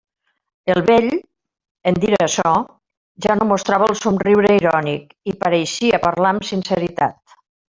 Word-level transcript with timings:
El 0.75 0.79
vell, 0.85 1.09
en 1.91 1.99
dir 2.05 2.09
açò, 2.27 2.53
ja 3.27 3.37
no 3.41 3.47
mostrava 3.51 3.91
el 3.93 3.99
somriure 4.03 4.57
irònic 4.63 5.15
i 5.35 5.39
pareixia 5.45 6.01
parlar 6.09 6.33
amb 6.37 6.49
sinceritat. 6.55 7.41